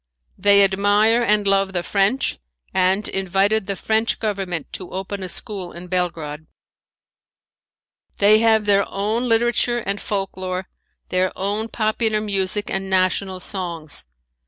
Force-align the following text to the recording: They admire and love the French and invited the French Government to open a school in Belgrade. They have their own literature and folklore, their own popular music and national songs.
They 0.35 0.63
admire 0.63 1.21
and 1.21 1.47
love 1.47 1.73
the 1.73 1.83
French 1.83 2.39
and 2.73 3.07
invited 3.07 3.67
the 3.67 3.75
French 3.75 4.17
Government 4.19 4.73
to 4.73 4.89
open 4.89 5.21
a 5.21 5.29
school 5.29 5.71
in 5.71 5.89
Belgrade. 5.89 6.47
They 8.17 8.39
have 8.39 8.65
their 8.65 8.83
own 8.89 9.29
literature 9.29 9.77
and 9.77 10.01
folklore, 10.01 10.67
their 11.09 11.31
own 11.35 11.67
popular 11.67 12.19
music 12.19 12.67
and 12.71 12.89
national 12.89 13.41
songs. 13.41 14.05